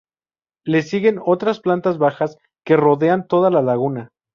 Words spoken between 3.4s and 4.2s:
la laguna.